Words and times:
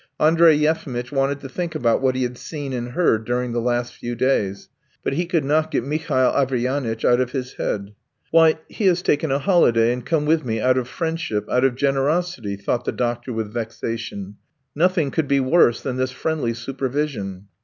Andrey 0.19 0.55
Yefimitch 0.55 1.11
wanted 1.11 1.41
to 1.41 1.47
think 1.47 1.75
about 1.75 2.01
what 2.01 2.15
he 2.15 2.23
had 2.23 2.35
seen 2.35 2.73
and 2.73 2.93
heard 2.93 3.23
during 3.23 3.51
the 3.51 3.61
last 3.61 3.93
few 3.93 4.15
days, 4.15 4.67
but 5.03 5.13
he 5.13 5.27
could 5.27 5.45
not 5.45 5.69
get 5.69 5.85
Mihail 5.85 6.31
Averyanitch 6.31 7.05
out 7.05 7.21
of 7.21 7.33
his 7.33 7.53
head. 7.53 7.93
"Why, 8.31 8.57
he 8.67 8.87
has 8.87 9.03
taken 9.03 9.31
a 9.31 9.37
holiday 9.37 9.93
and 9.93 10.03
come 10.03 10.25
with 10.25 10.43
me 10.43 10.59
out 10.59 10.79
of 10.79 10.87
friendship, 10.87 11.47
out 11.51 11.63
of 11.65 11.75
generosity," 11.75 12.55
thought 12.55 12.85
the 12.85 12.91
doctor 12.91 13.31
with 13.31 13.53
vexation; 13.53 14.37
"nothing 14.73 15.11
could 15.11 15.27
be 15.27 15.39
worse 15.39 15.81
than 15.83 15.97
this 15.97 16.09
friendly 16.09 16.55
supervision. 16.55 17.45